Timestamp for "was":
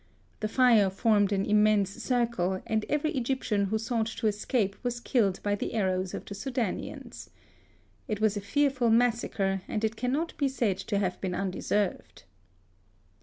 4.81-4.99, 8.19-8.35